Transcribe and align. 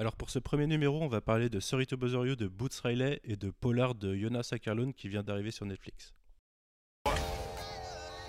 Alors 0.00 0.16
pour 0.16 0.30
ce 0.30 0.38
premier 0.38 0.66
numéro, 0.66 1.02
on 1.02 1.08
va 1.08 1.20
parler 1.20 1.50
de 1.50 1.60
Sorry 1.60 1.86
to 1.86 1.94
Bother 1.94 2.24
You 2.26 2.34
de 2.34 2.48
Boots 2.48 2.80
Riley 2.82 3.20
et 3.22 3.36
de 3.36 3.50
Polar 3.50 3.94
de 3.94 4.16
Jonas 4.16 4.48
Ackerlund 4.50 4.94
qui 4.94 5.10
vient 5.10 5.22
d'arriver 5.22 5.50
sur 5.50 5.66
Netflix. 5.66 6.14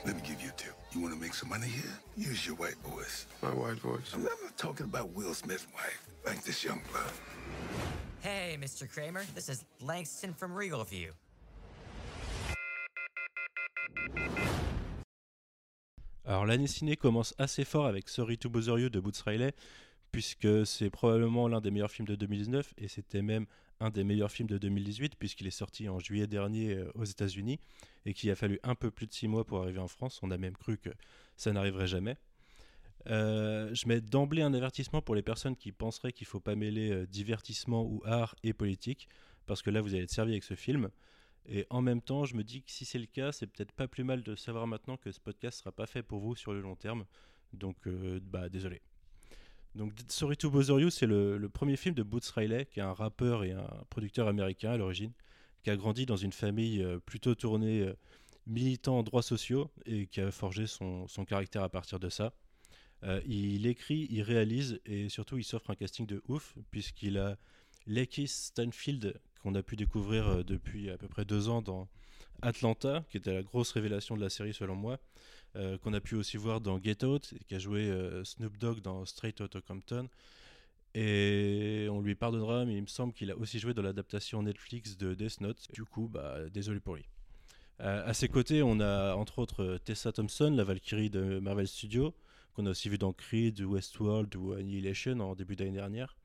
Let 0.06 0.16
me 0.16 0.22
give 0.22 0.42
you 0.44 0.50
a 0.50 0.58
tip. 0.58 0.74
You 0.94 1.02
want 1.02 1.14
to 1.14 1.18
make 1.18 1.34
some 1.34 1.48
money 1.48 1.68
here? 1.68 1.98
Use 2.18 2.46
your 2.46 2.58
white 2.58 2.76
voice. 2.84 3.26
My 3.42 3.54
white 3.54 3.80
voice. 3.80 4.14
I'm 4.14 4.24
not 4.24 4.58
talking 4.58 4.86
about 4.86 5.16
Will 5.16 5.34
Smith's 5.34 5.66
wife, 5.74 6.02
like 6.26 6.44
this 6.44 6.62
young 6.62 6.82
blood. 6.92 7.14
Hey, 8.20 8.58
Mr. 8.60 8.86
Kramer, 8.86 9.24
this 9.34 9.48
is 9.48 9.64
Langston 9.80 10.34
from 10.34 10.54
Regal 10.54 10.84
View. 10.84 11.14
Alors 16.26 16.46
l'année 16.46 16.68
ciné 16.68 16.98
commence 16.98 17.34
assez 17.38 17.66
fort 17.66 17.88
avec 17.88 18.08
Sorry 18.10 18.38
to 18.38 18.50
Bother 18.50 18.78
You 18.78 18.90
de 18.90 19.00
Boots 19.00 19.22
Riley, 19.26 19.54
puisque 20.12 20.66
c'est 20.66 20.90
probablement 20.90 21.48
l'un 21.48 21.62
des 21.62 21.72
meilleurs 21.72 21.92
films 21.92 22.08
de 22.08 22.16
2019 22.16 22.74
et 22.78 22.88
c'était 22.88 23.22
même 23.22 23.46
un 23.80 23.90
des 23.90 24.04
meilleurs 24.04 24.32
films 24.32 24.50
de 24.50 24.58
2018 24.58 25.16
puisqu'il 25.16 25.48
est 25.48 25.52
sorti 25.52 25.90
en 25.90 26.00
juillet 26.00 26.28
dernier 26.28 26.76
euh, 26.76 26.92
aux 26.96 27.06
États-Unis 27.06 27.60
et 28.06 28.14
qu'il 28.14 28.30
a 28.30 28.36
fallu 28.36 28.60
un 28.64 28.76
peu 28.76 28.92
plus 28.92 29.08
de 29.08 29.14
six 29.14 29.28
mois 29.28 29.46
pour 29.46 29.60
arriver 29.62 29.80
en 29.80 29.88
France. 29.88 30.20
On 30.22 30.32
a 30.32 30.38
même 30.38 30.56
cru 30.56 30.78
que 30.78 30.90
ça 31.38 31.52
n'arriverait 31.52 31.88
jamais. 31.88 32.18
Euh, 33.08 33.74
je 33.74 33.88
mets 33.88 34.02
d'emblée 34.02 34.44
un 34.44 34.54
avertissement 34.54 35.02
pour 35.02 35.16
les 35.16 35.24
personnes 35.24 35.56
qui 35.56 35.72
penseraient 35.72 36.12
qu'il 36.12 36.26
ne 36.26 36.30
faut 36.30 36.40
pas 36.40 36.56
mêler 36.56 36.92
euh, 36.92 37.08
divertissement 37.08 37.84
ou 37.84 38.04
art 38.06 38.36
et 38.44 38.54
politique, 38.54 39.08
parce 39.48 39.64
que 39.64 39.72
là 39.72 39.82
vous 39.82 39.96
allez 39.96 40.04
être 40.04 40.12
servi 40.12 40.34
avec 40.34 40.44
ce 40.44 40.54
film. 40.54 40.90
Et 41.48 41.66
en 41.72 41.82
même 41.82 42.02
temps, 42.04 42.26
je 42.26 42.36
me 42.36 42.44
dis 42.44 42.62
que 42.62 42.70
si 42.70 42.86
c'est 42.86 43.00
le 43.00 43.08
cas, 43.08 43.32
c'est 43.32 43.48
peut-être 43.48 43.72
pas 43.72 43.88
plus 43.88 44.04
mal 44.04 44.22
de 44.22 44.36
savoir 44.36 44.68
maintenant 44.68 44.98
que 44.98 45.12
ce 45.12 45.20
podcast 45.20 45.58
sera 45.58 45.72
pas 45.72 45.88
fait 45.88 46.04
pour 46.04 46.20
vous 46.20 46.36
sur 46.36 46.54
le 46.54 46.62
long 46.62 46.76
terme. 46.76 47.06
Donc, 47.52 47.88
bah 48.22 48.48
désolé. 48.48 48.84
Donc 49.76 49.94
Sorry 50.10 50.36
to 50.36 50.50
Bother 50.50 50.80
You, 50.80 50.90
c'est 50.90 51.06
le, 51.06 51.48
premier 51.48 51.78
film 51.78 51.96
de 51.96 52.04
Boots 52.04 52.30
Riley, 52.36 52.66
qui 52.66 52.80
est 52.80 52.84
un 52.84 52.94
rappeur 52.94 53.44
et 53.44 53.54
un 53.54 53.70
producteur 53.90 54.28
américain 54.28 54.72
à 54.72 54.78
l'origine, 54.78 55.14
qui 55.64 55.70
a 55.70 55.78
grandi 55.78 56.06
dans 56.06 56.18
une 56.18 56.34
famille 56.34 56.84
euh, 56.84 57.00
plutôt 57.00 57.36
tournée 57.36 57.82
euh, 57.82 57.94
militant 58.48 59.00
en 59.00 59.04
droits 59.04 59.22
sociaux 59.22 59.72
et 59.86 60.08
qui 60.08 60.20
a 60.20 60.32
forgé 60.32 60.68
son, 60.68 61.08
caractère 61.28 61.64
à 61.64 61.70
partir 61.70 62.00
de 62.00 62.10
ça. 62.10 62.34
Euh, 63.04 63.22
il 63.26 63.66
écrit, 63.66 64.08
il 64.10 64.22
réalise 64.24 64.80
et 64.86 65.10
surtout 65.10 65.38
il 65.38 65.44
s'offre 65.44 65.70
un 65.70 65.76
casting 65.76 66.06
de 66.06 66.22
ouf 66.28 66.56
puisqu'il 66.70 67.18
a 67.18 67.38
Lakey 67.88 68.28
Stanfield 68.28 69.20
qu'on 69.42 69.56
a 69.56 69.64
pu 69.64 69.76
découvrir 69.76 70.44
depuis 70.44 70.90
à 70.90 70.98
peu 70.98 71.08
près 71.08 71.26
deux 71.26 71.50
ans 71.50 71.62
dans 71.62 71.88
Atlanta, 72.42 73.04
qui 73.10 73.18
était 73.18 73.34
la 73.34 73.42
grosse 73.42 73.72
révélation 73.72 74.16
de 74.16 74.22
la 74.22 74.30
série 74.30 74.54
selon 74.54 74.76
moi, 74.76 75.00
euh, 75.56 75.78
qu'on 75.80 75.94
a 75.94 76.00
pu 76.00 76.16
aussi 76.16 76.38
voir 76.38 76.62
dans 76.62 76.82
Get 76.82 77.04
Out, 77.04 77.34
qui 77.48 77.56
a 77.56 77.60
joué 77.60 77.90
euh, 77.90 78.24
Snoop 78.24 78.58
Dogg 78.58 78.80
dans 78.82 79.06
Straight 79.06 79.40
Outta 79.42 79.62
Compton. 79.62 80.08
Et 80.94 81.88
on 81.90 82.02
lui 82.02 82.16
pardonnera, 82.16 82.66
mais 82.66 82.76
il 82.76 82.82
me 82.82 82.88
semble 82.88 83.14
qu'il 83.14 83.32
a 83.32 83.38
aussi 83.38 83.60
joué 83.60 83.74
dans 83.74 83.82
l'adaptation 83.82 84.44
Netflix 84.44 84.98
de 84.98 85.14
Death 85.14 85.42
Note. 85.42 85.68
Du 85.74 85.84
coup, 85.84 86.10
bah, 86.12 86.50
désolé 86.50 86.80
pour 86.80 86.96
lui. 86.96 87.06
Euh, 87.80 88.08
à 88.08 88.14
ses 88.14 88.28
côtés, 88.28 88.62
on 88.62 88.80
a 88.80 89.16
entre 89.16 89.40
autres 89.40 89.80
Tessa 89.84 90.12
Thompson, 90.12 90.54
la 90.56 90.64
Valkyrie 90.64 91.10
de 91.10 91.40
Marvel 91.40 91.68
Studios, 91.68 92.14
qu'on 92.54 92.66
a 92.66 92.72
aussi 92.72 92.90
vu 92.90 92.98
dans 92.98 93.14
Creed, 93.14 93.62
Westworld 93.62 94.36
ou 94.36 94.54
Annihilation 94.54 95.20
en 95.20 95.36
début 95.36 95.56
d'année 95.56 95.72
dernière. 95.72 96.16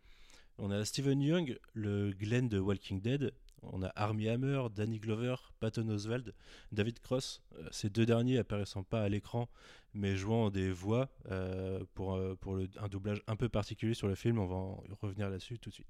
On 0.58 0.70
a 0.70 0.84
Steven 0.84 1.20
Young, 1.20 1.58
le 1.72 2.12
Glenn 2.12 2.48
de 2.48 2.58
Walking 2.58 3.00
Dead, 3.00 3.32
on 3.72 3.82
a 3.82 3.92
Armie 3.96 4.28
Hammer, 4.28 4.66
Danny 4.74 4.98
Glover, 4.98 5.36
Patton 5.60 5.88
Oswald, 5.88 6.34
David 6.72 7.00
Cross, 7.00 7.42
euh, 7.58 7.68
ces 7.70 7.90
deux 7.90 8.06
derniers 8.06 8.38
apparaissant 8.38 8.82
pas 8.82 9.02
à 9.02 9.08
l'écran 9.08 9.48
mais 9.94 10.14
jouant 10.14 10.50
des 10.50 10.70
voix 10.70 11.08
euh, 11.30 11.82
pour, 11.94 12.16
euh, 12.16 12.36
un 12.78 12.88
doublage 12.88 13.22
un 13.26 13.36
peu 13.36 13.48
particulier 13.48 13.94
sur 13.94 14.08
le 14.08 14.14
film, 14.14 14.38
on 14.38 14.46
va 14.46 14.54
en 14.54 14.84
revenir 15.00 15.30
là-dessus 15.30 15.58
tout 15.58 15.70
de 15.70 15.74
suite. 15.74 15.86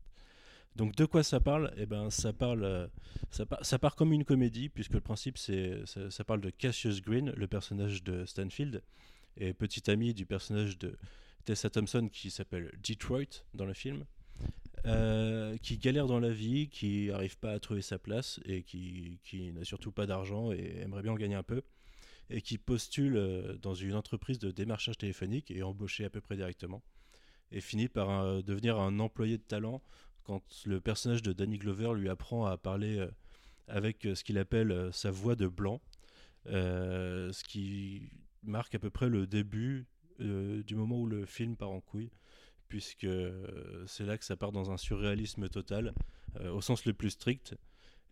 Donc 0.76 0.94
de 0.94 1.06
quoi 1.06 1.22
ça 1.22 1.40
parle? 1.40 1.72
Eh 1.76 1.86
ben 1.86 2.10
ça 2.10 2.32
parle, 2.32 2.88
ça, 3.30 3.46
ça, 3.62 3.78
part 3.78 3.96
comme 3.96 4.12
une 4.12 4.24
comédie 4.24 4.68
puisque 4.68 4.92
le 4.92 5.00
principe 5.00 5.38
ça, 5.38 6.24
parle 6.24 6.40
de 6.40 6.50
Cassius 6.50 7.00
Green, 7.00 7.32
le 7.34 7.46
personnage 7.48 8.04
de 8.04 8.26
Stanfield 8.26 8.82
et 9.38 9.54
petit 9.54 9.90
ami 9.90 10.14
du 10.14 10.26
personnage 10.26 10.78
de 10.78 10.96
Tessa 11.46 11.70
Thompson 11.70 12.08
qui 12.12 12.30
s'appelle 12.30 12.72
Detroit 12.86 13.44
dans 13.54 13.64
le 13.64 13.74
film. 13.74 14.04
Euh, 14.86 15.56
qui 15.58 15.78
galère 15.78 16.06
dans 16.06 16.20
la 16.20 16.30
vie, 16.30 16.68
qui 16.68 17.08
n'arrive 17.08 17.38
pas 17.38 17.52
à 17.52 17.58
trouver 17.58 17.82
sa 17.82 17.98
place 17.98 18.38
et 18.44 18.62
qui, 18.62 19.18
qui 19.24 19.52
n'a 19.52 19.64
surtout 19.64 19.90
pas 19.90 20.06
d'argent 20.06 20.52
et 20.52 20.76
aimerait 20.80 21.02
bien 21.02 21.12
en 21.12 21.16
gagner 21.16 21.34
un 21.34 21.42
peu, 21.42 21.62
et 22.30 22.40
qui 22.40 22.56
postule 22.56 23.16
euh, 23.16 23.56
dans 23.56 23.74
une 23.74 23.94
entreprise 23.94 24.38
de 24.38 24.52
démarchage 24.52 24.96
téléphonique 24.96 25.50
et 25.50 25.64
embauché 25.64 26.04
à 26.04 26.10
peu 26.10 26.20
près 26.20 26.36
directement, 26.36 26.84
et 27.50 27.60
finit 27.60 27.88
par 27.88 28.10
euh, 28.10 28.42
devenir 28.42 28.78
un 28.78 29.00
employé 29.00 29.38
de 29.38 29.42
talent 29.42 29.82
quand 30.22 30.42
le 30.66 30.80
personnage 30.80 31.22
de 31.22 31.32
Danny 31.32 31.58
Glover 31.58 31.94
lui 31.94 32.08
apprend 32.08 32.46
à 32.46 32.56
parler 32.56 33.04
avec 33.68 34.02
ce 34.02 34.24
qu'il 34.24 34.38
appelle 34.38 34.90
sa 34.92 35.12
voix 35.12 35.36
de 35.36 35.46
blanc, 35.46 35.80
ce 36.46 37.44
qui 37.44 38.10
marque 38.42 38.74
à 38.74 38.80
peu 38.80 38.90
près 38.90 39.08
le 39.08 39.28
début 39.28 39.86
du 40.18 40.74
moment 40.74 40.98
où 40.98 41.06
le 41.06 41.26
film 41.26 41.54
part 41.54 41.70
en 41.70 41.80
couille 41.80 42.10
puisque 42.68 43.04
euh, 43.04 43.84
c'est 43.86 44.04
là 44.04 44.18
que 44.18 44.24
ça 44.24 44.36
part 44.36 44.52
dans 44.52 44.70
un 44.70 44.76
surréalisme 44.76 45.48
total, 45.48 45.94
euh, 46.40 46.50
au 46.50 46.60
sens 46.60 46.84
le 46.84 46.92
plus 46.92 47.10
strict. 47.10 47.54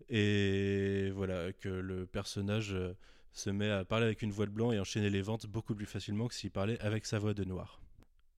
Et 0.09 1.11
voilà, 1.15 1.53
que 1.53 1.69
le 1.69 2.07
personnage 2.07 2.75
euh, 2.75 2.95
se 3.33 3.51
met 3.51 3.71
à 3.71 3.85
parler 3.85 4.07
avec 4.07 4.23
une 4.23 4.33
voix 4.33 4.47
de 4.47 4.51
blanc 4.51 4.73
et 4.73 4.79
enchaîner 4.79 5.11
les 5.11 5.23
ventes 5.23 5.47
beaucoup 5.47 5.75
plus 5.75 5.87
facilement 5.87 6.29
que 6.29 6.35
s'il 6.35 6.51
parlait 6.51 6.79
avec 6.81 7.07
sa 7.07 7.19
voix 7.19 7.35
de 7.35 7.45
noir. 7.45 7.81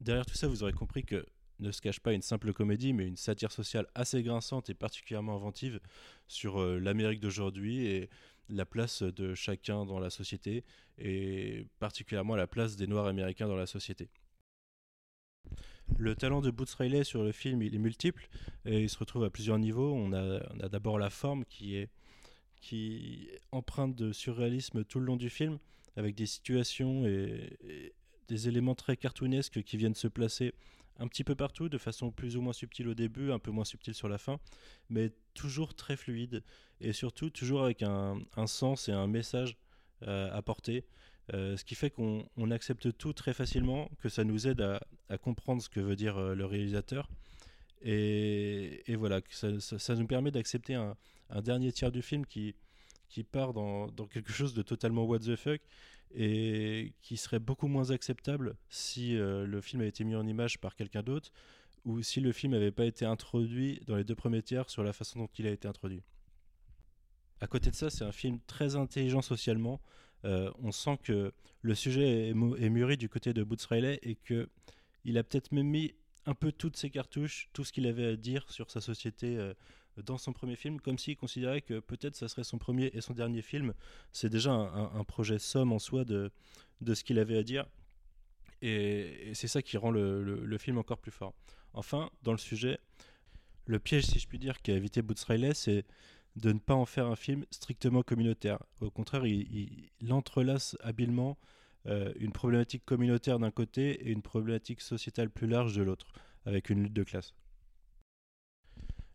Derrière 0.01 0.27
tout 0.27 0.35
ça, 0.35 0.49
vous 0.49 0.63
aurez 0.63 0.73
compris 0.73 1.05
que 1.05 1.25
ne 1.59 1.71
se 1.73 1.81
cache 1.81 2.01
pas 2.01 2.13
une 2.13 2.23
simple 2.23 2.53
comédie, 2.53 2.93
mais 2.93 3.07
une 3.07 3.17
satire 3.17 3.51
sociale 3.51 3.87
assez 3.95 4.23
grinçante 4.23 4.69
et 4.69 4.75
particulièrement 4.75 5.37
inventive 5.37 5.81
sur 6.29 6.63
l'Amérique 6.63 7.21
d'aujourd'hui 7.21 7.87
et 7.87 8.11
la 8.51 8.67
place 8.67 9.03
de 9.03 9.35
chacun 9.35 9.87
dans 9.87 9.99
la 9.99 10.11
société, 10.11 10.65
et 10.99 11.67
particulièrement 11.79 12.37
la 12.37 12.47
place 12.47 12.77
des 12.77 12.87
Noirs 12.87 13.07
américains 13.07 13.49
dans 13.49 13.57
la 13.57 13.67
société. 13.67 14.11
Le 15.99 16.15
talent 16.15 16.41
de 16.41 16.51
Boots 16.51 16.75
Riley 16.79 17.05
sur 17.05 17.23
le 17.23 17.33
film, 17.33 17.63
il 17.63 17.75
est 17.75 17.79
multiple 17.79 18.29
et 18.65 18.83
il 18.83 18.91
se 18.91 18.99
retrouve 18.99 19.25
à 19.25 19.31
plusieurs 19.31 19.59
niveaux. 19.59 19.95
On 19.95 20.13
a, 20.13 20.69
d'abord 20.69 20.99
la 20.99 21.11
forme 21.11 21.45
qui 21.45 21.77
est, 21.77 21.89
empreinte 23.53 23.95
de 23.95 24.13
surréalisme 24.13 24.85
tout 24.85 24.99
le 24.99 25.07
long 25.07 25.17
du 25.17 25.31
film, 25.31 25.59
avec 25.97 26.15
des 26.17 26.27
situations 26.27 27.07
et, 27.07 27.93
des 28.29 28.49
éléments 28.49 28.75
très 28.75 28.97
cartoonesques 28.97 29.63
qui 29.63 29.77
viennent 29.77 29.95
se 29.95 30.09
placer 30.09 30.53
un 30.99 31.09
petit 31.09 31.25
peu 31.25 31.35
partout, 31.35 31.69
de 31.69 31.79
façon 31.79 32.11
plus 32.11 32.37
ou 32.37 32.41
moins 32.41 32.53
subtile 32.53 32.89
au 32.89 32.95
début, 32.95 33.31
un 33.31 33.39
peu 33.39 33.51
moins 33.51 33.65
subtile 33.65 33.95
sur 33.95 34.09
la 34.09 34.19
fin, 34.19 34.39
mais 34.89 35.13
toujours 35.35 35.75
très 35.75 35.97
fluide 35.97 36.43
et 36.81 36.93
surtout 36.93 37.31
toujours 37.31 37.63
avec 37.63 37.83
un, 37.83 38.19
sens 38.47 38.89
et 38.89 38.93
un 38.93 39.07
message 39.07 39.57
euh, 40.03 40.29
à 40.33 40.43
porter. 40.43 40.85
Euh, 41.35 41.57
ce 41.57 41.65
qui 41.65 41.75
fait 41.75 41.91
qu'on 41.91 42.51
accepte 42.51 42.97
tout 42.97 43.13
très 43.13 43.33
facilement, 43.33 43.91
que 44.01 44.09
ça 44.09 44.23
nous 44.23 44.47
aide 44.47 44.61
à, 44.61 45.19
comprendre 45.19 45.61
ce 45.61 45.69
que 45.69 45.81
veut 45.81 45.97
dire 45.97 46.17
euh, 46.17 46.35
le 46.35 46.45
réalisateur. 46.45 47.09
Et, 47.83 48.83
voilà, 48.97 49.21
ça, 49.31 49.61
ça, 49.61 49.95
nous 49.95 50.07
permet 50.07 50.31
d'accepter 50.31 50.75
un, 50.75 50.97
dernier 51.43 51.73
tiers 51.73 51.93
du 51.93 52.03
film 52.03 52.25
qui, 52.27 52.55
part 53.31 53.53
dans, 53.53 53.89
quelque 54.11 54.33
chose 54.33 54.55
de 54.55 54.63
totalement 54.63 55.05
what 55.05 55.21
the 55.21 55.37
fuck 55.37 55.61
et 56.15 56.93
qui 57.03 57.17
serait 57.17 57.41
beaucoup 57.41 57.67
moins 57.67 57.91
acceptable 57.91 58.57
si 58.69 59.17
euh, 59.17 59.45
le 59.45 59.61
film 59.61 59.81
avait 59.81 59.89
été 59.89 60.05
mis 60.05 60.15
en 60.15 60.27
image 60.27 60.59
par 60.59 60.77
quelqu'un 60.77 61.03
d'autre 61.03 61.33
ou 61.85 62.01
si 62.03 62.21
le 62.21 62.33
film 62.33 62.53
n'avait 62.53 62.71
pas 62.71 62.85
été 62.85 63.05
introduit 63.05 63.81
dans 63.87 63.97
les 63.97 64.05
deux 64.05 64.15
premiers 64.15 64.43
tiers 64.43 64.71
sur 64.71 64.85
la 64.85 64.93
façon 64.93 65.19
dont 65.21 65.29
il 65.39 65.47
a 65.47 65.51
été 65.51 65.67
introduit. 65.67 66.03
À 67.41 67.47
côté 67.47 67.71
de 67.71 67.75
ça, 67.75 67.91
c'est 67.91 68.05
un 68.05 68.13
film 68.13 68.39
très 68.47 68.77
intelligent 68.77 69.21
socialement. 69.21 69.81
Euh, 70.25 70.51
on 70.63 70.73
sent 70.73 70.99
que 71.03 71.33
le 71.63 71.75
sujet 71.75 72.29
est, 72.29 72.35
mûri 72.35 72.97
du 72.97 73.09
côté 73.09 73.33
de 73.33 73.43
Boots 73.43 73.67
Riley 73.69 73.99
et 74.03 74.15
que 74.17 74.49
il 75.05 75.19
a 75.19 75.25
peut-être 75.25 75.53
même 75.53 75.69
mis 75.69 75.95
un 76.25 76.35
peu 76.35 76.51
toutes 76.51 76.77
ses 76.77 76.91
cartouches, 76.91 77.49
tout 77.53 77.65
ce 77.65 77.73
qu'il 77.73 77.87
avait 77.87 78.07
à 78.07 78.17
dire 78.17 78.51
sur 78.51 78.71
sa 78.71 78.81
société 78.81 79.37
euh, 79.37 79.55
dans 80.05 80.19
son 80.19 80.33
premier 80.33 80.57
film, 80.57 80.81
comme 80.81 80.99
s'il 80.99 81.17
considérait 81.17 81.63
que 81.63 81.81
peut-être 81.81 82.17
ça 82.17 82.29
serait 82.29 82.45
son 82.45 82.59
premier 82.59 82.91
et 82.93 83.01
son 83.01 83.15
dernier 83.15 83.43
film. 83.43 83.73
C'est 84.13 84.29
déjà 84.29 84.53
un, 84.53 85.05
projet 85.05 85.39
somme 85.39 85.73
en 85.73 85.79
soi 85.79 86.05
de, 86.05 86.31
de 86.81 86.95
ce 86.95 87.05
qu'il 87.05 87.19
avait 87.19 87.39
à 87.39 87.43
dire. 87.43 87.67
Et, 88.63 89.31
c'est 89.35 89.49
ça 89.49 89.63
qui 89.63 89.77
rend 89.77 89.91
le, 89.91 90.59
film 90.59 90.79
encore 90.79 90.99
plus 90.99 91.13
fort. 91.13 91.35
Enfin, 91.73 92.11
dans 92.23 92.33
le 92.33 92.39
sujet, 92.39 92.79
le 93.67 93.79
piège, 93.79 94.05
si 94.07 94.19
je 94.19 94.29
puis 94.29 94.39
dire, 94.39 94.61
qu'a 94.63 94.75
évité 94.75 95.03
Boots 95.03 95.23
Riley, 95.27 95.55
c'est 95.55 95.85
de 96.37 96.53
ne 96.53 96.59
pas 96.59 96.75
en 96.75 96.85
faire 96.85 97.07
un 97.07 97.17
film 97.17 97.45
strictement 97.51 98.03
communautaire. 98.03 98.63
Au 98.81 98.91
contraire, 98.91 99.27
il, 99.27 99.91
entrelace 100.11 100.77
habilement 100.83 101.39
euh, 101.87 102.13
une 102.19 102.33
problématique 102.33 102.85
communautaire 102.85 103.39
d'un 103.39 103.51
côté 103.51 104.07
et 104.07 104.11
une 104.11 104.23
problématique 104.23 104.83
sociétale 104.83 105.31
plus 105.31 105.47
large 105.47 105.75
de 105.75 105.83
l'autre, 105.83 106.13
avec 106.45 106.69
une 106.71 106.83
lutte 106.83 106.93
de 106.93 107.05
classe. 107.05 107.35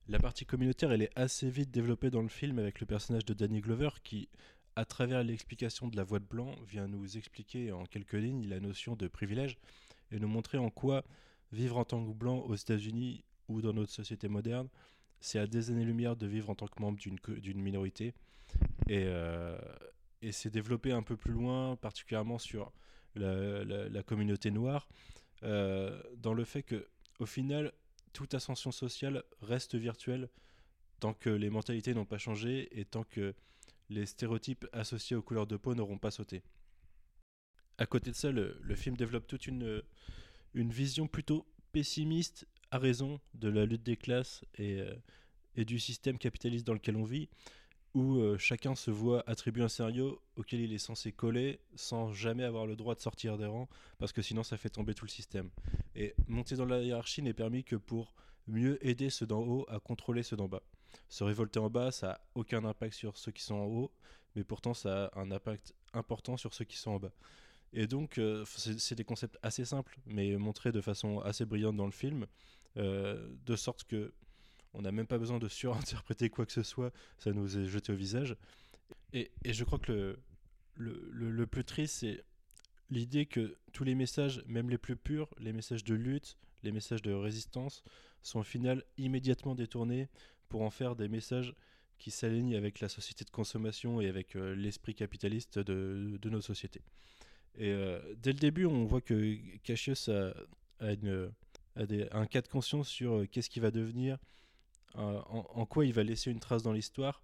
La 0.07 0.19
partie 0.19 0.45
communautaire, 0.45 0.91
elle 0.91 1.03
est 1.03 1.18
assez 1.18 1.50
vite 1.50 1.71
développée 1.71 2.09
dans 2.09 2.23
le 2.23 2.27
film 2.27 2.59
avec 2.59 2.79
le 2.79 2.88
personnage 2.88 3.23
de 3.23 3.33
Danny 3.33 3.62
Glover 3.62 3.89
qui, 4.03 4.27
à 4.75 4.83
travers 4.83 5.23
l'explication 5.23 5.88
de 5.88 5.95
la 5.95 6.03
voix 6.03 6.19
de 6.19 6.25
blanc, 6.25 6.56
vient 6.68 6.88
nous 6.88 7.18
expliquer 7.18 7.71
en 7.71 7.85
quelques 7.85 8.13
lignes 8.13 8.50
la 8.50 8.59
notion 8.59 8.95
de 8.95 9.07
privilège 9.07 9.57
et 10.12 10.19
nous 10.19 10.27
montrer 10.27 10.57
en 10.57 10.69
quoi 10.69 11.03
vivre 11.51 11.77
en 11.77 11.85
tant 11.85 12.03
que 12.03 12.12
blanc 12.12 12.39
aux 12.39 12.56
États-Unis 12.56 13.23
ou 13.47 13.62
dans 13.62 13.73
notre 13.73 13.91
société 13.91 14.27
moderne, 14.27 14.69
c'est 15.21 15.39
à 15.39 15.47
des 15.47 15.69
années-lumière 15.69 16.15
de 16.15 16.27
vivre 16.27 16.50
en 16.50 16.56
tant 16.56 16.68
que 16.68 16.81
membre 16.81 17.00
d'une 17.00 17.62
minorité. 17.62 18.13
Et, 18.89 19.03
euh, 19.06 19.57
et 20.21 20.31
c'est 20.31 20.50
développé 20.50 20.91
un 20.91 21.03
peu 21.03 21.15
plus 21.15 21.31
loin, 21.31 21.75
particulièrement 21.77 22.39
sur 22.39 22.71
la, 23.15 23.63
la, 23.63 24.03
communauté 24.03 24.51
noire, 24.51 24.88
euh, 25.44 26.01
dans 26.18 26.33
le 26.33 26.44
fait 26.44 26.63
que, 26.63 26.88
au 27.19 27.25
final, 27.25 27.71
toute 28.13 28.33
ascension 28.33 28.71
sociale 28.71 29.23
reste 29.41 29.75
virtuelle 29.75 30.29
tant 31.00 31.13
que 31.13 31.29
les 31.29 31.50
mentalités 31.50 31.94
n'ont 31.94 32.06
pas 32.06 32.18
changé 32.18 32.79
et 32.79 32.85
tant 32.85 33.03
que 33.03 33.33
les 33.89 34.06
stéréotypes 34.06 34.65
associés 34.71 35.15
aux 35.15 35.21
couleurs 35.21 35.47
de 35.47 35.57
peau 35.57 35.75
n'auront 35.75 35.97
pas 35.97 36.12
sauté. 36.12 36.44
À 37.77 37.85
côté 37.85 38.12
de 38.12 38.15
ça, 38.15 38.31
le, 38.31 38.75
film 38.75 38.95
développe 38.95 39.27
toute 39.27 39.47
une, 39.47 39.81
une 40.53 40.71
vision 40.71 41.07
plutôt 41.07 41.47
pessimiste, 41.71 42.47
à 42.71 42.77
raison, 42.77 43.19
de 43.33 43.50
la 43.50 43.65
lutte 43.65 43.83
des 43.83 43.97
classes 43.97 44.44
et, 44.56 44.79
euh, 44.79 44.94
et 45.56 45.65
du 45.65 45.79
système 45.79 46.18
capitaliste 46.18 46.65
dans 46.65 46.73
lequel 46.73 46.95
on 46.95 47.03
vit, 47.03 47.29
où 47.94 48.19
euh, 48.19 48.38
chacun 48.38 48.75
se 48.75 48.89
voit 48.89 49.23
attribuer 49.27 49.63
un 49.63 49.69
sérieux 49.69 50.13
auquel 50.38 50.62
il 50.62 50.73
est 50.73 50.77
censé 50.77 51.12
coller 51.12 51.59
sans 51.75 52.13
jamais 52.13 52.44
avoir 52.44 52.65
le 52.65 52.75
droit 52.75 52.95
de 52.95 53.01
sortir 53.01 53.38
des 53.38 53.45
rangs, 53.45 53.68
parce 53.97 54.13
que 54.13 54.21
sinon 54.21 54.44
ça 54.44 54.57
fait 54.57 54.69
tomber 54.69 54.94
tout 54.94 55.06
le 55.06 55.09
système. 55.09 55.50
Et 55.95 56.15
monter 56.27 56.56
dans 56.56 56.65
la 56.65 56.81
hiérarchie 56.81 57.21
n'est 57.21 57.33
permis 57.33 57.63
que 57.63 57.75
pour 57.75 58.13
mieux 58.47 58.85
aider 58.85 59.09
ceux 59.09 59.27
d'en 59.27 59.41
haut 59.41 59.65
à 59.69 59.79
contrôler 59.79 60.23
ceux 60.23 60.38
d'en 60.38 60.47
bas. 60.47 60.63
Se 61.09 61.23
révolter 61.23 61.59
en 61.59 61.69
bas, 61.69 61.91
ça 61.91 62.07
n'a 62.07 62.21
aucun 62.35 62.63
impact 62.63 62.94
sur 62.94 63.18
ceux 63.18 63.31
qui 63.31 63.44
sont 63.44 63.56
en 63.56 63.65
haut, 63.65 63.91
mais 64.35 64.44
pourtant 64.44 64.73
ça 64.73 65.06
a 65.07 65.19
un 65.19 65.31
impact 65.31 65.73
important 65.94 66.38
sur 66.38 66.53
ceux 66.53 66.65
qui 66.65 66.77
sont 66.77 66.91
en 66.91 67.00
bas. 67.00 67.12
Et 67.73 67.88
donc, 67.88 68.18
euh, 68.18 68.44
c'est 68.45 68.95
des 68.95 69.06
concepts 69.06 69.38
assez 69.44 69.63
simples, 69.63 69.97
mais 70.06 70.35
montrés 70.35 70.73
de 70.73 70.81
façon 70.81 71.19
assez 71.19 71.45
brillante 71.45 71.77
dans 71.77 71.85
le 71.85 71.91
film, 71.91 72.25
de 72.75 73.56
sorte 73.56 73.83
que 73.83 74.13
on 74.73 74.81
n'a 74.81 74.91
même 74.91 75.07
pas 75.07 75.18
besoin 75.18 75.39
de 75.39 75.47
surinterpréter 75.47 76.29
quoi 76.29 76.45
que 76.45 76.51
ce 76.51 76.63
soit, 76.63 76.94
ça 77.18 77.31
nous 77.31 77.57
est 77.57 77.65
jeté 77.65 77.91
au 77.91 77.95
visage. 77.95 78.35
Et, 79.13 79.31
je 79.45 79.63
crois 79.63 79.79
que 79.79 80.18
le, 80.75 81.09
le, 81.12 81.47
plus 81.47 81.65
triste, 81.65 81.95
c'est 82.00 82.23
l'idée 82.89 83.25
que 83.25 83.57
tous 83.73 83.83
les 83.83 83.95
messages, 83.95 84.44
même 84.47 84.69
les 84.69 84.77
plus 84.77 84.95
purs, 84.95 85.29
les 85.39 85.53
messages 85.53 85.83
de 85.83 85.95
lutte, 85.95 86.38
les 86.63 86.71
messages 86.71 87.01
de 87.01 87.12
résistance, 87.12 87.83
sont 88.21 88.39
au 88.39 88.44
final 88.44 88.83
immédiatement 88.97 89.56
détournés 89.56 90.07
pour 90.47 90.62
en 90.62 90.69
faire 90.69 90.95
des 90.95 91.07
messages 91.07 91.53
qui 91.97 92.12
s'alignent 92.12 92.56
avec 92.56 92.79
la 92.79 92.89
société 92.89 93.23
de 93.25 93.29
consommation 93.29 94.01
et 94.01 94.07
avec 94.07 94.35
euh, 94.35 94.56
l'esprit 94.56 94.95
capitaliste 94.95 95.59
de, 95.59 96.18
de, 96.19 96.29
nos 96.29 96.41
sociétés. 96.41 96.81
Et 97.56 97.71
euh, 97.71 98.00
dès 98.18 98.33
le 98.33 98.39
début, 98.39 98.65
on 98.65 98.85
voit 98.85 99.01
que 99.01 99.38
Cassius 99.63 100.09
a, 100.09 100.33
une, 100.79 101.31
un 101.75 102.25
cas 102.25 102.41
de 102.41 102.47
conscience 102.47 102.89
sur 102.89 103.13
euh, 103.13 103.27
qu'est-ce 103.31 103.50
qu'il 103.50 103.62
va 103.62 103.71
devenir, 103.71 104.18
en, 104.95 105.65
quoi 105.65 105.85
il 105.85 105.94
va 105.94 106.03
laisser 106.03 106.31
une 106.31 106.39
trace 106.39 106.63
dans 106.63 106.73
l'histoire. 106.73 107.21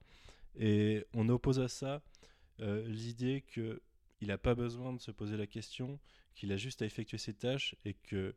Et 0.57 1.05
on 1.13 1.27
oppose 1.29 1.59
à 1.59 1.67
ça 1.67 2.01
l'idée 2.59 3.43
qu'il 3.53 3.79
n'a 4.21 4.37
pas 4.37 4.55
besoin 4.55 4.93
de 4.93 4.99
se 4.99 5.11
poser 5.11 5.37
la 5.37 5.45
question, 5.45 5.99
qu'il 6.33 6.51
a 6.53 6.57
juste 6.57 6.81
à 6.81 6.85
effectuer 6.85 7.17
ses 7.17 7.33
tâches 7.33 7.75
et 7.83 7.93
que 7.93 8.35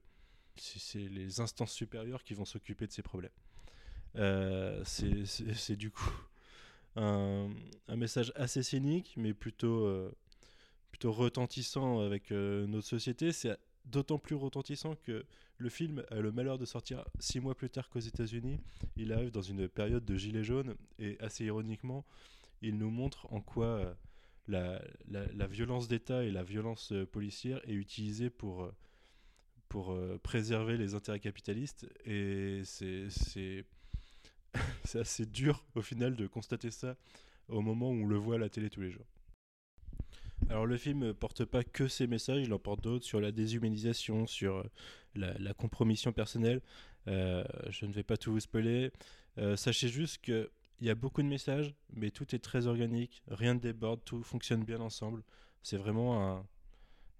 c'est 0.56 0.98
les 0.98 1.40
instances 1.40 1.72
supérieures 1.72 2.24
qui 2.24 2.34
vont 2.34 2.44
s'occuper 2.44 2.86
de 2.86 2.92
ses 2.92 3.02
problèmes. 3.02 3.30
Euh, 4.16 4.82
c'est 4.84 5.76
du 5.76 5.90
coup 5.90 6.12
un, 6.96 7.48
message 7.96 8.32
assez 8.34 8.62
cynique, 8.62 9.14
mais 9.16 9.34
plutôt, 9.34 9.84
euh, 9.86 10.10
plutôt 10.90 11.12
retentissant 11.12 12.00
avec 12.00 12.32
euh, 12.32 12.66
notre 12.66 12.86
société. 12.86 13.32
C'est 13.32 13.56
d'autant 13.84 14.18
plus 14.18 14.36
retentissant 14.36 14.94
que 14.96 15.24
le 15.58 15.68
film 15.68 16.04
a 16.10 16.16
le 16.16 16.32
malheur 16.32 16.58
de 16.58 16.64
sortir 16.64 17.04
six 17.18 17.40
mois 17.40 17.54
plus 17.54 17.70
tard 17.70 17.88
qu'aux 17.88 18.00
États-Unis. 18.00 18.60
Il 18.96 19.12
arrive 19.12 19.30
dans 19.30 19.42
une 19.42 19.68
période 19.68 20.04
de 20.04 20.16
gilets 20.16 20.44
jaunes 20.44 20.74
et 20.98 21.18
assez 21.20 21.44
ironiquement, 21.44 22.04
il 22.62 22.78
nous 22.78 22.90
montre 22.90 23.32
en 23.32 23.40
quoi 23.40 23.96
la, 24.48 24.82
la, 25.08 25.46
violence 25.46 25.88
d'État 25.88 26.24
et 26.24 26.30
la 26.30 26.42
violence 26.42 26.92
policière 27.12 27.60
est 27.68 27.74
utilisée 27.74 28.30
pour, 28.30 28.70
pour 29.68 29.96
préserver 30.22 30.76
les 30.76 30.94
intérêts 30.94 31.20
capitalistes. 31.20 31.86
Et 32.04 32.62
c'est 32.64 33.08
c'est 34.84 34.98
assez 34.98 35.26
dur 35.26 35.64
au 35.74 35.82
final 35.82 36.16
de 36.16 36.26
constater 36.26 36.70
ça 36.70 36.96
au 37.48 37.60
moment 37.60 37.90
où 37.90 37.94
on 37.94 38.06
le 38.06 38.16
voit 38.16 38.36
à 38.36 38.38
la 38.38 38.48
télé 38.48 38.70
tous 38.70 38.80
les 38.80 38.90
jours. 38.90 39.06
Alors 40.50 40.66
le 40.66 40.76
film 40.76 41.14
porte 41.14 41.44
pas 41.44 41.62
que 41.62 41.86
ces 41.86 42.08
messages, 42.08 42.42
il 42.42 42.52
en 42.52 42.58
porte 42.58 42.80
d'autres 42.80 43.04
sur 43.04 43.20
la 43.20 43.30
déshumanisation, 43.30 44.26
sur 44.26 44.56
euh, 44.56 45.34
la, 45.38 45.54
compromission 45.54 46.12
personnelle. 46.12 46.60
Euh, 47.06 47.44
je 47.68 47.86
ne 47.86 47.92
vais 47.92 48.02
pas 48.02 48.16
tout 48.16 48.32
vous 48.32 48.40
spoiler. 48.40 48.90
Euh, 49.38 49.54
sachez 49.54 49.86
juste 49.86 50.18
qu'il 50.18 50.50
y 50.80 50.90
a 50.90 50.96
beaucoup 50.96 51.22
de 51.22 51.28
messages, 51.28 51.72
mais 51.94 52.10
tout 52.10 52.34
est 52.34 52.40
très 52.40 52.66
organique, 52.66 53.22
rien 53.28 53.54
ne 53.54 53.60
déborde, 53.60 54.00
tout 54.04 54.24
fonctionne 54.24 54.64
bien 54.64 54.80
ensemble. 54.80 55.22
C'est 55.62 55.76
vraiment 55.76 56.44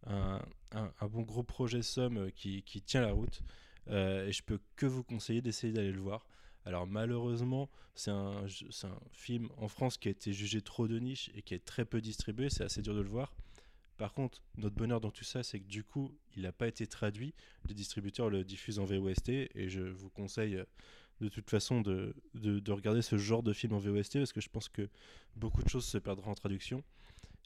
un, 0.09 0.43
un, 0.73 1.09
bon 1.09 1.23
gros 1.23 1.45
projet 1.45 1.83
somme 1.83 2.33
qui, 2.33 2.65
qui 2.65 2.83
tient 2.83 3.03
la 3.03 3.13
route. 3.13 3.43
et 3.87 4.33
je 4.33 4.43
peux 4.43 4.59
que 4.75 4.87
vous 4.87 5.05
conseiller 5.05 5.41
d'essayer 5.41 5.73
d'aller 5.73 5.93
le 5.93 6.01
voir. 6.01 6.27
Alors 6.65 6.87
malheureusement, 6.87 7.71
c'est 7.95 8.11
un, 8.11 8.47
film 9.13 9.49
en 9.57 9.69
France 9.69 9.97
qui 9.99 10.09
a 10.09 10.11
été 10.11 10.33
jugé 10.33 10.61
trop 10.61 10.89
de 10.89 10.99
niche 10.99 11.31
et 11.35 11.43
qui 11.43 11.55
est 11.55 11.65
très 11.65 11.85
peu 11.85 12.01
distribué, 12.01 12.51
c'est 12.51 12.65
assez 12.65 12.83
dur 12.83 12.95
de 12.95 13.01
le 13.01 13.09
voir. 13.09 13.35
Par 13.97 14.15
contre, 14.15 14.43
notre 14.57 14.75
bonheur 14.75 15.01
dans 15.01 15.11
tout 15.11 15.25
ça, 15.25 15.43
c'est 15.43 15.61
que 15.61 15.67
du 15.67 15.85
coup, 15.85 16.15
il 16.35 16.43
n'a 16.43 16.53
pas 16.53 16.69
été 16.69 16.87
traduit. 16.87 17.35
Les 17.69 17.75
distributeurs 17.75 18.31
le 18.31 18.45
diffusent 18.45 18.79
en 18.79 18.85
VOST 18.85 19.29
et 19.29 19.69
je 19.69 19.83
vous 19.83 20.09
conseille 20.09 20.57
euh, 20.57 20.65
de 21.21 21.29
toute 21.29 21.51
façon 21.51 21.83
de, 21.83 22.15
de, 22.35 22.73
regarder 22.73 23.03
ce 23.03 23.19
genre 23.19 23.43
de 23.43 23.53
film 23.53 23.75
en 23.75 23.79
VOST 23.79 24.15
parce 24.15 24.33
que 24.33 24.41
je 24.41 24.49
pense 24.49 24.71
que 24.71 24.89
beaucoup 25.37 25.63
de 25.63 25.69
choses 25.69 25.85
se 25.85 25.99
perdront 25.99 26.31
en 26.31 26.35
traduction. 26.35 26.83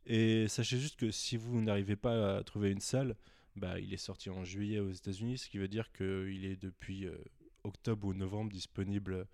Et 0.07 0.47
sachez 0.49 0.79
juste 0.79 0.97
que 0.97 1.11
si 1.11 1.37
vous 1.37 1.61
n'arrivez 1.61 1.97
pas 1.97 2.37
à 2.37 2.45
trouver 2.45 2.71
une 2.71 2.81
salle, 2.81 3.17
bah, 3.57 3.81
il 3.81 3.93
est 3.93 3.99
sorti 3.99 4.31
en 4.31 4.45
juillet 4.45 4.79
aux 4.81 4.93
États-Unis, 4.93 5.39
ce 5.39 5.49
qui 5.49 5.59
veut 5.59 5.69
dire 5.69 5.93
qu'il 5.93 6.45
est 6.45 6.61
depuis 6.61 7.07
euh, 7.07 7.17
octobre 7.65 8.07
ou 8.07 8.15
novembre 8.15 8.53
disponible 8.53 9.27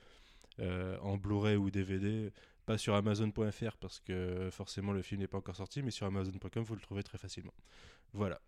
euh, 0.59 0.99
en 1.01 1.17
Blu-ray 1.17 1.57
ou 1.57 1.71
DVD. 1.71 2.33
Pas 2.67 2.79
sur 2.79 2.95
Amazon.fr 2.95 3.77
parce 3.81 4.01
que 4.01 4.49
forcément 4.51 4.93
le 4.93 5.03
film 5.03 5.21
n'est 5.21 5.27
pas 5.27 5.39
encore 5.39 5.57
sorti, 5.57 5.83
mais 5.83 5.91
sur 5.91 6.07
Amazon.com 6.07 6.63
vous 6.63 6.75
le 6.75 6.81
trouvez 6.81 7.03
très 7.03 7.19
facilement. 7.19 7.55
Voilà. 8.13 8.41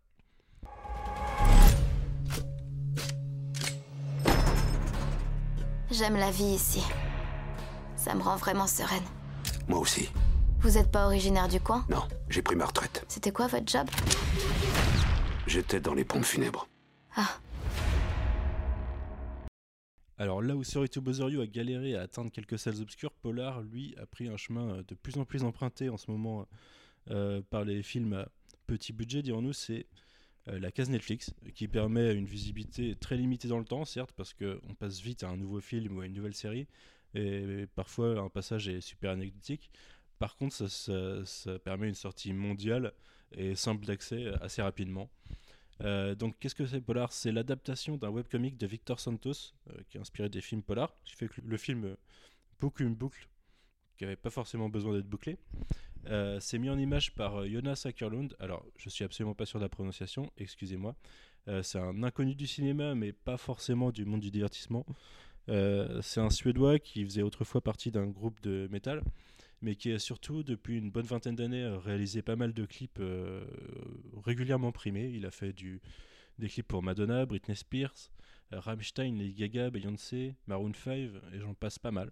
J'aime 5.91 6.17
la 6.17 6.31
vie 6.31 6.55
ici. 6.55 6.83
Ça 7.97 8.15
me 8.15 8.23
rend 8.23 8.37
vraiment 8.37 8.67
sereine. 8.67 9.05
Moi 9.69 9.79
aussi. 9.79 10.11
Vous 10.61 10.71
n'êtes 10.71 10.91
pas 10.91 11.07
originaire 11.07 11.49
du 11.49 11.61
coin? 11.61 11.85
Non, 11.91 12.03
j'ai 12.29 12.41
pris 12.41 12.57
ma 12.57 12.67
retraite. 12.67 13.05
C'était 13.09 13.33
quoi 13.33 13.47
votre 13.49 13.67
job? 13.67 13.87
J'étais 15.47 15.81
dans 15.81 15.93
les 15.93 16.05
pompes 16.05 16.25
funèbres. 16.25 16.69
Ah. 17.17 17.29
Alors 20.23 20.41
là 20.41 20.55
où 20.55 20.63
Sorry 20.63 20.89
to 20.89 21.01
Bother 21.01 21.31
You 21.31 21.41
a 21.41 21.49
galéré 21.49 21.97
à 21.97 22.03
atteindre 22.03 22.31
quelques 22.31 22.57
salles 22.57 22.81
obscures, 22.81 23.11
Polar, 23.11 23.61
lui, 23.61 23.97
a 23.99 24.07
pris 24.07 24.29
un 24.29 24.37
chemin 24.37 24.77
euh, 24.77 24.83
de 24.87 24.95
plus 24.95 25.19
en 25.19 25.25
plus 25.25 25.43
emprunté 25.43 25.89
en 25.89 25.97
ce 25.97 26.09
moment 26.13 26.47
euh, 27.11 27.43
par 27.51 27.65
les 27.65 27.83
films 27.83 28.13
à 28.13 28.29
petit 28.69 28.93
budget, 28.93 29.23
dirons-nous, 29.23 29.53
c'est 29.53 29.85
euh, 30.47 30.61
la 30.61 30.71
case 30.71 30.91
Netflix, 30.91 31.35
qui 31.57 31.67
permet 31.67 32.15
une 32.15 32.27
visibilité 32.27 32.95
très 32.95 33.17
limitée 33.17 33.49
dans 33.49 33.59
le 33.59 33.65
temps, 33.65 33.85
certes, 33.85 34.13
parce 34.13 34.33
qu'on 34.33 34.75
passe 34.79 35.01
vite 35.01 35.25
à 35.25 35.29
un 35.29 35.37
nouveau 35.37 35.61
film 35.61 35.97
ou 35.97 36.03
à 36.03 36.07
une 36.07 36.15
nouvelle 36.15 36.35
série, 36.35 36.69
et, 37.15 37.67
parfois 37.75 38.21
un 38.21 38.29
passage 38.29 38.69
est 38.69 38.81
super 38.81 39.11
anecdotique. 39.11 39.73
Par 40.21 40.37
contre, 40.37 40.69
ça 40.69 41.59
permet 41.65 41.89
une 41.89 41.97
sortie 41.97 42.33
mondiale 42.33 42.93
et 43.33 43.57
simple 43.57 43.87
d'accès 43.87 44.29
assez 44.41 44.63
rapidement. 44.63 45.11
Euh, 45.81 46.15
donc, 46.15 46.39
qu'est-ce 46.39 46.55
que 46.55 46.67
c'est 46.67 46.81
Polar? 46.81 47.13
C'est 47.13 47.33
l'adaptation 47.33 47.97
d'un 47.97 48.11
webcomic 48.11 48.57
de 48.57 48.67
Victor 48.67 49.01
Santos, 49.01 49.55
euh, 49.71 49.75
qui 49.89 49.97
est 49.97 50.01
inspiré 50.01 50.29
des 50.29 50.41
films 50.41 50.63
Polar, 50.63 50.95
qui 51.05 51.15
fait 51.15 51.29
le 51.43 51.57
film 51.57 51.85
euh, 51.85 51.97
boucle 52.61 52.83
une 52.83 52.95
boucle 52.95 53.29
qui 53.97 54.05
n'avait 54.05 54.17
pas 54.17 54.31
forcément 54.31 54.69
besoin 54.69 54.95
d'être 54.95 55.09
bouclée. 55.09 55.37
c'est 56.41 56.59
mis 56.59 56.71
en 56.71 56.79
image 56.79 57.15
par 57.15 57.47
Jonas 57.47 57.83
Ackerlund. 57.85 58.35
Alors, 58.41 58.65
je 58.77 58.89
suis 58.89 59.05
absolument 59.05 59.35
pas 59.35 59.47
sûr 59.47 59.59
de 59.59 59.65
la 59.65 59.69
prononciation, 59.69 60.33
excusez-moi. 60.39 60.97
c'est 61.63 61.79
un 61.79 62.03
inconnu 62.03 62.35
du 62.35 62.47
cinéma, 62.47 62.95
mais 62.95 63.13
pas 63.13 63.37
forcément 63.37 63.91
du 63.93 64.05
monde 64.05 64.21
du 64.21 64.31
divertissement. 64.31 64.87
c'est 65.47 66.21
un 66.21 66.31
Suédois 66.31 66.79
qui 66.79 67.05
faisait 67.05 67.23
autrefois 67.23 67.61
partie 67.61 67.91
d'un 67.91 68.07
groupe 68.07 68.41
de 68.41 68.67
métal 68.73 69.03
mais 69.63 69.77
qui 69.77 69.93
a 69.93 69.99
surtout, 69.99 70.43
depuis 70.43 70.79
une 70.79 70.91
bonne 70.91 71.07
vingtaine 71.07 71.37
d'années, 71.37 71.63
euh, 71.63 71.79
réalisé 71.79 72.23
pas 72.23 72.37
mal 72.37 72.53
de 72.53 72.65
clips 72.67 72.99
euh, 73.01 73.45
régulièrement 74.25 74.73
primés. 74.73 75.11
Il 75.15 75.25
a 75.27 75.31
fait 75.31 75.55
des 76.39 76.49
clips 76.49 76.67
pour 76.67 76.83
Madonna, 76.83 77.25
Britney 77.27 77.57
Spears, 77.57 78.11
euh, 78.53 78.61
Rammstein, 78.61 79.17
Lady 79.17 79.35
Gaga, 79.35 79.71
Beyoncé, 79.71 80.35
Maroon 80.47 80.73
5, 80.75 80.93
et 80.93 81.11
j'en 81.41 81.55
passe 81.55 81.79
pas 81.79 81.93
mal. 81.93 82.11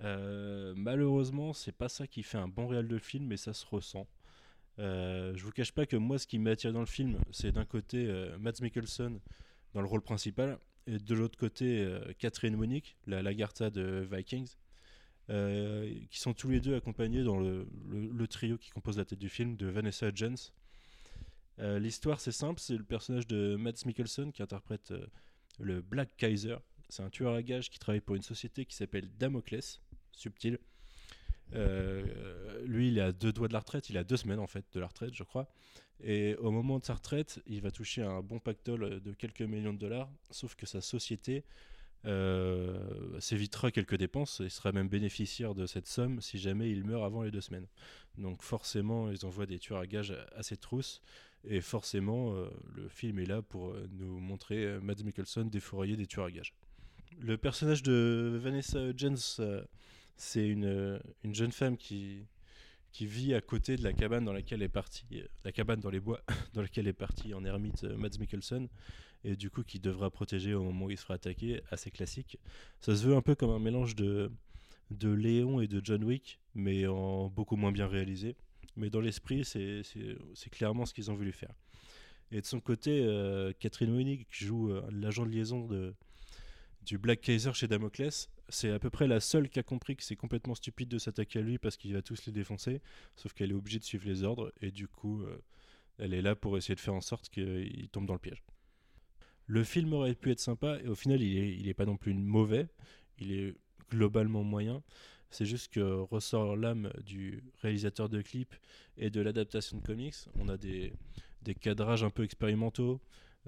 malheureusement, 0.00 1.52
c'est 1.52 1.72
pas 1.72 1.88
ça 1.88 2.06
qui 2.06 2.22
fait 2.22 2.38
un 2.38 2.48
bon 2.48 2.68
réel 2.68 2.88
de 2.88 2.98
film, 2.98 3.26
mais 3.26 3.36
ça 3.36 3.52
se 3.52 3.66
ressent. 3.66 4.06
je 4.78 5.42
vous 5.42 5.50
cache 5.50 5.72
pas 5.72 5.86
que 5.86 5.96
moi, 5.96 6.18
ce 6.18 6.26
qui 6.26 6.38
m'attire 6.38 6.72
dans 6.72 6.80
le 6.80 6.86
film, 6.86 7.18
c'est 7.32 7.52
d'un 7.52 7.64
côté 7.64 8.06
Matt 8.38 8.60
Mikkelsen 8.60 9.18
dans 9.74 9.80
le 9.80 9.88
rôle 9.88 10.02
principal, 10.02 10.58
et 10.88 10.98
de 10.98 11.14
l'autre 11.14 11.38
côté 11.38 11.84
euh, 11.84 12.00
Catherine 12.18 12.54
Winnick, 12.54 12.96
la 13.06 13.20
Lagarta 13.22 13.68
de 13.68 14.08
Vikings, 14.10 14.54
euh, 15.30 15.92
qui 16.10 16.20
sont 16.20 16.32
tous 16.32 16.48
les 16.48 16.60
deux 16.60 16.74
accompagnés 16.74 17.22
dans 17.22 17.38
le, 17.38 17.66
trio 18.28 18.56
qui 18.56 18.70
compose 18.70 18.96
la 18.96 19.04
tête 19.04 19.18
du 19.18 19.28
film 19.28 19.56
de 19.56 19.66
Vanessa 19.66 20.08
Hudgens. 20.08 20.52
Euh, 21.60 21.78
L'histoire 21.78 22.20
c'est 22.20 22.32
simple, 22.32 22.60
c'est 22.60 22.76
le 22.76 22.84
personnage 22.84 23.26
de 23.26 23.56
Mads 23.56 23.84
Mikkelsen 23.84 24.32
qui 24.32 24.42
interprète 24.42 24.92
euh, 24.92 25.06
le 25.58 25.80
Black 25.80 26.16
Kaiser. 26.16 26.56
C'est 26.88 27.02
un 27.02 27.10
tueur 27.10 27.34
à 27.34 27.42
gages 27.42 27.68
qui 27.68 27.78
travaille 27.78 28.00
pour 28.00 28.16
une 28.16 28.22
société 28.22 28.64
qui 28.64 28.74
s'appelle 28.74 29.08
Damoclès, 29.18 29.80
subtil. 30.12 30.58
Euh, 31.54 32.64
lui, 32.64 32.88
il 32.88 33.00
à 33.00 33.12
deux 33.12 33.32
doigts 33.32 33.48
de 33.48 33.52
la 33.52 33.60
retraite, 33.60 33.90
il 33.90 33.96
a 33.96 34.04
deux 34.04 34.16
semaines 34.16 34.38
en 34.38 34.46
fait 34.46 34.64
de 34.72 34.80
la 34.80 34.86
retraite, 34.86 35.14
je 35.14 35.24
crois. 35.24 35.50
Et 36.00 36.36
au 36.36 36.50
moment 36.50 36.78
de 36.78 36.84
sa 36.84 36.94
retraite, 36.94 37.40
il 37.46 37.60
va 37.60 37.70
toucher 37.70 38.02
un 38.02 38.22
bon 38.22 38.38
pactole 38.38 39.00
de 39.00 39.12
quelques 39.12 39.42
millions 39.42 39.72
de 39.72 39.78
dollars, 39.78 40.10
sauf 40.30 40.54
que 40.54 40.64
sa 40.64 40.80
société 40.80 41.44
euh, 42.04 43.20
s'évitera 43.20 43.70
quelques 43.70 43.96
dépenses 43.96 44.40
et 44.40 44.48
sera 44.48 44.72
même 44.72 44.88
bénéficiaire 44.88 45.54
de 45.54 45.66
cette 45.66 45.86
somme 45.86 46.20
si 46.20 46.38
jamais 46.38 46.70
il 46.70 46.84
meurt 46.84 47.04
avant 47.04 47.22
les 47.22 47.30
deux 47.30 47.40
semaines. 47.40 47.66
Donc 48.16 48.42
forcément, 48.42 49.10
ils 49.10 49.26
envoient 49.26 49.46
des 49.46 49.58
tueurs 49.58 49.80
à 49.80 49.86
gages 49.86 50.14
à 50.34 50.42
ses 50.42 50.56
trousses, 50.56 51.00
et 51.44 51.60
forcément, 51.60 52.34
euh, 52.34 52.48
le 52.74 52.88
film 52.88 53.18
est 53.18 53.26
là 53.26 53.42
pour 53.42 53.70
euh, 53.70 53.88
nous 53.92 54.18
montrer 54.18 54.64
euh, 54.64 54.80
Mads 54.80 55.04
Mikkelsen 55.04 55.48
défourailler 55.48 55.96
des 55.96 56.06
tueurs 56.06 56.26
à 56.26 56.30
gages. 56.30 56.52
Le 57.20 57.36
personnage 57.36 57.82
de 57.82 58.38
Vanessa 58.40 58.78
euh, 58.78 59.64
c'est 60.16 60.46
une, 60.46 61.00
une 61.22 61.34
jeune 61.34 61.52
femme 61.52 61.76
qui, 61.76 62.26
vit 63.00 63.34
à 63.34 63.40
côté 63.40 63.76
de 63.76 63.84
la 63.84 63.92
cabane 63.92 64.24
dans 64.24 64.32
laquelle 64.32 64.62
est 64.62 64.68
partie, 64.68 65.06
euh, 65.14 65.26
la 65.44 65.52
cabane 65.52 65.80
dans 65.80 65.90
les 65.90 66.00
bois 66.00 66.20
dans 66.54 66.62
laquelle 66.62 66.88
est 66.88 66.92
parti 66.92 67.34
en 67.34 67.44
ermite 67.44 67.84
Mads 67.84 68.18
Mikkelsen, 68.18 68.68
et 69.24 69.36
du 69.36 69.50
coup 69.50 69.62
qui 69.62 69.80
devra 69.80 70.10
protéger 70.10 70.54
au 70.54 70.62
moment 70.62 70.86
où 70.86 70.90
il 70.90 70.98
sera 70.98 71.14
attaqué, 71.14 71.62
assez 71.70 71.90
classique. 71.90 72.38
Ça 72.80 72.96
se 72.96 73.06
veut 73.06 73.16
un 73.16 73.22
peu 73.22 73.34
comme 73.34 73.50
un 73.50 73.58
mélange 73.58 73.94
de, 73.94 74.30
de 74.90 75.10
Léon 75.10 75.60
et 75.60 75.68
de 75.68 75.80
John 75.84 76.04
Wick, 76.04 76.38
mais 76.54 76.86
en 76.86 77.28
beaucoup 77.28 77.56
moins 77.56 77.72
bien 77.72 77.86
réalisé. 77.86 78.36
Mais 78.76 78.90
dans 78.90 79.00
l'esprit, 79.00 79.44
c'est 79.44 80.50
clairement 80.50 80.86
ce 80.86 80.94
qu'ils 80.94 81.10
ont 81.10 81.14
voulu 81.14 81.32
faire. 81.32 81.54
Et 82.30 82.40
de 82.40 82.46
son 82.46 82.60
côté, 82.60 83.00
euh, 83.02 83.52
Catherine 83.58 83.94
Winnick 83.94 84.26
joue 84.30 84.70
euh, 84.70 84.82
l'agent 84.90 85.24
de 85.24 85.30
liaison 85.30 85.66
de, 85.66 85.94
du 86.82 86.98
Black 86.98 87.22
Kaiser 87.22 87.52
chez 87.54 87.68
Damoclès. 87.68 88.28
C'est 88.50 88.70
à 88.70 88.78
peu 88.78 88.90
près 88.90 89.06
la 89.06 89.20
seule 89.20 89.48
qui 89.48 89.58
a 89.58 89.62
compris 89.62 89.96
que 89.96 90.02
c'est 90.02 90.16
complètement 90.16 90.54
stupide 90.54 90.88
de 90.88 90.98
s'attaquer 90.98 91.38
à 91.38 91.42
lui 91.42 91.58
parce 91.58 91.76
qu'il 91.76 91.92
va 91.94 92.02
tous 92.02 92.26
les 92.26 92.32
défoncer, 92.32 92.80
sauf 93.16 93.32
qu'elle 93.32 93.50
est 93.50 93.54
obligée 93.54 93.78
de 93.78 93.84
suivre 93.84 94.06
les 94.06 94.22
ordres 94.22 94.52
et 94.60 94.70
du 94.70 94.88
coup, 94.88 95.22
euh, 95.22 95.42
elle 95.98 96.14
est 96.14 96.22
là 96.22 96.36
pour 96.36 96.56
essayer 96.56 96.74
de 96.74 96.80
faire 96.80 96.94
en 96.94 97.00
sorte 97.00 97.28
qu'il 97.30 97.88
tombe 97.90 98.06
dans 98.06 98.14
le 98.14 98.20
piège. 98.20 98.42
Le 99.48 99.64
film 99.64 99.92
aurait 99.94 100.14
pu 100.14 100.30
être 100.30 100.40
sympa 100.40 100.78
et 100.84 100.86
au 100.88 100.94
final, 100.94 101.20
il 101.22 101.66
est, 101.68 101.74
pas 101.74 101.86
non 101.86 101.96
plus 101.96 102.14
mauvais, 102.14 102.68
il 103.18 103.32
est 103.32 103.54
globalement 103.90 104.44
moyen. 104.44 104.82
C'est 105.30 105.46
juste 105.46 105.72
que 105.72 105.80
ressort 105.80 106.54
l'âme 106.56 106.90
du 107.04 107.42
réalisateur 107.62 108.08
de 108.08 108.22
clips 108.22 108.54
et 108.98 109.10
de 109.10 109.20
l'adaptation 109.20 109.78
de 109.78 109.82
comics. 109.82 110.14
On 110.38 110.48
a 110.48 110.56
des, 110.56 110.92
des 111.42 111.54
cadrages 111.54 112.04
un 112.04 112.10
peu 112.10 112.24
expérimentaux, 112.24 113.00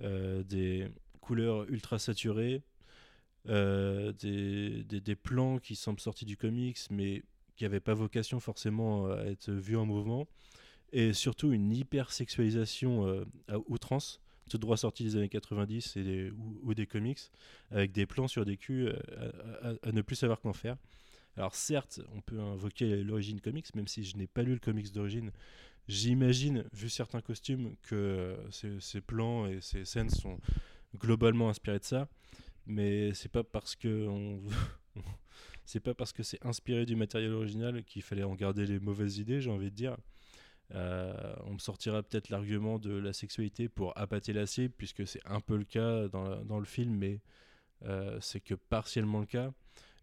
euh, 0.02 0.42
des 0.42 0.88
couleurs 1.20 1.64
ultra 1.70 1.98
saturées, 1.98 2.62
euh, 3.48 4.12
des, 4.12 4.84
des- 4.84 5.00
des 5.00 5.16
plans 5.16 5.58
qui 5.58 5.76
semblent 5.76 6.00
sortis 6.00 6.24
du 6.24 6.36
comics, 6.38 6.78
mais 6.90 7.22
qui 7.56 7.64
n'avaient 7.64 7.80
pas 7.80 7.94
vocation 7.94 8.40
forcément 8.40 9.06
à 9.10 9.24
être 9.24 9.50
vus 9.50 9.76
en 9.76 9.84
mouvement, 9.84 10.26
et 10.92 11.12
surtout 11.12 11.52
une 11.52 11.70
hyper-sexualisation 11.72 13.06
euh, 13.06 13.24
à 13.48 13.58
outrance, 13.68 14.20
tout 14.50 14.58
droit 14.58 14.76
sorti 14.76 15.04
des 15.04 15.16
années 15.16 15.28
90 15.28 15.96
et 15.96 16.02
des- 16.02 16.30
ou, 16.62 16.74
des 16.74 16.86
comics, 16.86 17.20
avec 17.70 17.92
des 17.92 18.06
plans 18.06 18.28
sur 18.28 18.44
des 18.44 18.56
culs 18.56 18.88
euh, 18.88 19.76
à, 19.82 19.92
ne 19.92 20.02
plus 20.02 20.16
savoir 20.16 20.40
qu'en 20.40 20.52
faire. 20.52 20.76
Alors 21.36 21.54
certes, 21.54 22.00
on 22.14 22.20
peut 22.20 22.40
invoquer 22.40 23.02
l'origine 23.02 23.40
comics, 23.40 23.74
même 23.74 23.86
si 23.86 24.04
je 24.04 24.16
n'ai 24.16 24.26
pas 24.26 24.42
lu 24.42 24.52
le 24.52 24.58
comics 24.58 24.92
d'origine, 24.92 25.30
j'imagine, 25.88 26.64
vu 26.72 26.88
certains 26.88 27.20
costumes, 27.20 27.76
que 27.82 28.36
ces, 28.50 29.00
plans 29.00 29.46
et 29.46 29.60
ces 29.60 29.84
scènes 29.84 30.10
sont 30.10 30.38
globalement 30.98 31.48
inspirés 31.48 31.78
de 31.78 31.84
ça 31.84 32.08
mais 32.66 33.12
c'est 33.14 33.30
pas 33.30 33.44
parce 33.44 33.74
que 36.12 36.22
c'est 36.22 36.44
inspiré 36.44 36.86
du 36.86 36.96
matériel 36.96 37.32
original 37.32 37.84
qu'il 37.84 38.02
fallait 38.02 38.22
en 38.22 38.34
garder 38.34 38.66
les 38.66 38.78
mauvaises 38.78 39.18
idées, 39.18 39.40
j'ai 39.40 39.50
envie 39.50 39.70
de 39.70 39.76
dire. 39.76 39.96
Euh, 40.74 41.34
on 41.44 41.54
me 41.54 41.58
sortira 41.58 42.02
peut-être 42.02 42.28
l'argument 42.28 42.78
de 42.78 42.92
la 42.92 43.12
sexualité 43.12 43.68
pour 43.68 43.96
appâter 43.98 44.32
la 44.32 44.46
cible, 44.46 44.74
puisque 44.76 45.06
c'est 45.06 45.24
un 45.26 45.40
peu 45.40 45.56
le 45.56 45.64
cas 45.64 46.08
dans, 46.08 46.58
le 46.58 46.64
film, 46.64 46.94
mais 46.94 47.20
euh, 47.84 48.18
c'est 48.20 48.40
que 48.40 48.54
partiellement 48.54 49.20
le 49.20 49.26
cas. 49.26 49.52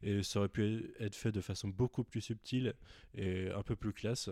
Et 0.04 0.22
ça 0.24 0.40
aurait 0.40 0.50
pu 0.50 0.94
être 1.00 1.16
fait 1.16 1.32
de 1.32 1.42
façon 1.42 1.70
beaucoup 1.70 2.04
plus 2.04 2.22
subtile 2.22 2.74
et 3.16 3.50
un 3.50 3.64
peu 3.64 3.76
plus 3.76 3.94
classe. 3.94 4.30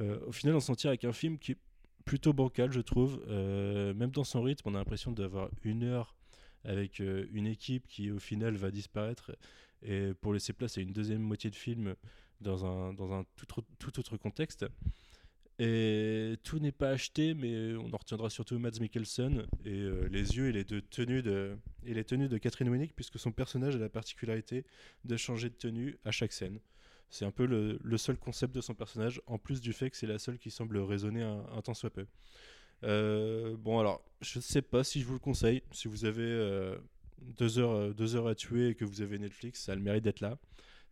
Euh, 0.00 0.18
au 0.26 0.32
final, 0.32 0.56
on 0.56 0.60
s'en 0.60 0.74
tire 0.74 0.88
avec 0.88 1.04
un 1.04 1.12
film 1.12 1.38
qui 1.38 1.52
est 1.52 1.58
plutôt 2.04 2.32
bancal, 2.32 2.72
je 2.72 2.80
trouve. 2.80 3.24
Même 3.28 4.10
dans 4.10 4.24
son 4.24 4.42
rythme, 4.42 4.68
on 4.70 4.74
a 4.74 4.78
l'impression 4.78 5.12
d'avoir 5.12 5.50
une 5.62 5.84
heure 5.84 6.16
avec 6.64 6.98
une 6.98 7.46
équipe 7.46 7.86
qui 7.86 8.10
au 8.10 8.18
final 8.18 8.56
va 8.56 8.70
disparaître 8.70 9.36
et 9.82 10.12
pour 10.20 10.32
laisser 10.32 10.52
place 10.52 10.76
à 10.78 10.80
une 10.80 10.92
deuxième 10.92 11.22
moitié 11.22 11.50
de 11.50 11.54
film 11.54 11.94
dans 12.40 12.64
un, 12.64 13.24
tout 13.38 13.98
autre 14.00 14.16
contexte. 14.16 14.66
Et 15.60 16.36
tout 16.44 16.60
n'est 16.60 16.72
pas 16.72 16.90
acheté, 16.90 17.34
mais 17.34 17.74
on 17.74 17.92
en 17.92 17.96
retiendra 17.96 18.30
surtout 18.30 18.58
Mads 18.60 18.78
Mikkelsen 18.80 19.44
et 19.64 19.72
euh, 19.72 20.08
les 20.08 20.36
yeux 20.36 20.48
et 20.48 20.52
les 20.52 20.62
deux 20.62 20.82
tenues 20.82 21.22
de, 21.22 21.56
et 21.84 21.94
les 21.94 22.04
tenues 22.04 22.28
de 22.28 22.38
Catherine 22.38 22.68
Winnick, 22.68 22.94
puisque 22.94 23.18
son 23.18 23.32
personnage 23.32 23.74
a 23.74 23.78
la 23.78 23.88
particularité 23.88 24.64
de 25.04 25.16
changer 25.16 25.50
de 25.50 25.54
tenue 25.54 25.98
à 26.04 26.12
chaque 26.12 26.32
scène. 26.32 26.60
C'est 27.10 27.24
un 27.24 27.30
peu 27.30 27.46
le, 27.46 27.96
seul 27.96 28.16
concept 28.16 28.54
de 28.54 28.60
son 28.60 28.74
personnage, 28.74 29.22
en 29.26 29.38
plus 29.38 29.60
du 29.60 29.72
fait 29.72 29.90
que 29.90 29.96
c'est 29.96 30.06
la 30.06 30.18
seule 30.18 30.38
qui 30.38 30.50
semble 30.50 30.78
résonner 30.78 31.22
un, 31.22 31.62
tant 31.62 31.74
soit 31.74 31.90
peu. 31.90 32.06
Euh, 32.84 33.56
bon, 33.56 33.78
alors, 33.78 34.04
je 34.20 34.38
ne 34.38 34.42
sais 34.42 34.62
pas 34.62 34.84
si 34.84 35.00
je 35.00 35.06
vous 35.06 35.14
le 35.14 35.18
conseille. 35.18 35.62
Si 35.72 35.88
vous 35.88 36.04
avez 36.04 36.22
euh, 36.22 36.76
deux, 37.22 37.58
heures, 37.58 37.70
euh, 37.70 37.92
deux 37.92 38.14
heures 38.14 38.28
à 38.28 38.34
tuer 38.34 38.68
et 38.68 38.74
que 38.74 38.84
vous 38.84 39.00
avez 39.00 39.18
Netflix, 39.18 39.64
ça 39.64 39.72
a 39.72 39.74
le 39.74 39.80
mérite 39.80 40.04
d'être 40.04 40.20
là. 40.20 40.38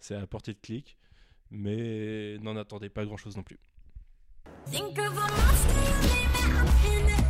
C'est 0.01 0.15
à 0.15 0.27
portée 0.27 0.55
de 0.55 0.59
clic. 0.59 0.97
Mais 1.51 2.39
n'en 2.39 2.57
attendez 2.57 2.89
pas 2.89 3.05
grand-chose 3.05 3.37
non 3.37 3.43
plus. 3.43 3.59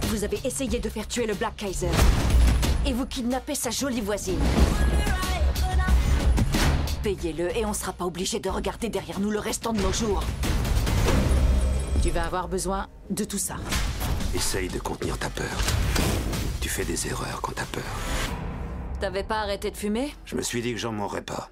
Vous 0.09 0.25
avez 0.25 0.41
essayé 0.45 0.79
de 0.79 0.89
faire 0.89 1.07
tuer 1.07 1.27
le 1.27 1.35
Black 1.35 1.57
Kaiser. 1.57 1.91
Et 2.87 2.93
vous 2.93 3.05
kidnappez 3.05 3.55
sa 3.55 3.71
jolie 3.71 4.01
voisine. 4.01 4.41
Payez-le 7.03 7.55
et 7.57 7.67
on 7.67 7.75
sera 7.75 7.93
pas 7.93 8.07
obligé 8.07 8.41
de 8.41 8.49
regarder 8.49 8.89
derrière 8.89 9.21
nous 9.21 9.31
le 9.31 9.39
restant 9.39 9.73
de 9.75 9.81
nos 9.81 9.93
jours. 9.93 10.23
Tu 12.03 12.11
vas 12.11 12.25
avoir 12.25 12.49
besoin 12.49 12.87
de 13.11 13.25
tout 13.25 13.39
ça. 13.39 13.57
Essaye 14.35 14.69
de 14.69 14.79
contenir 14.79 15.19
ta 15.19 15.29
peur. 15.29 15.57
Tu 16.61 16.69
fais 16.71 16.85
des 16.85 17.07
erreurs 17.07 17.41
quand 17.43 17.53
t'as 17.55 17.67
peur. 17.67 17.85
T'avais 18.99 19.25
pas 19.25 19.41
arrêté 19.41 19.71
de 19.71 19.77
fumer? 19.77 20.15
Je 20.25 20.37
me 20.37 20.43
suis 20.43 20.63
dit 20.63 20.73
que 20.73 20.79
j'en 20.79 20.93
mourrais 20.93 21.23
pas. 21.23 21.45